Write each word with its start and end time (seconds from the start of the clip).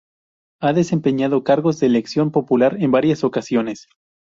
Ha 0.61 0.73
desempeñado 0.73 1.43
cargos 1.43 1.79
de 1.79 1.85
elección 1.85 2.31
popular 2.31 2.75
en 2.81 2.89
varias 2.89 3.23
ocasiones. 3.23 3.87